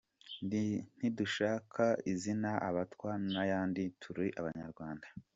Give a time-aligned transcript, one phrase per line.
[0.97, 5.07] Ntidushaka izina abatwa n’ayandi, turi Abanyarwanda.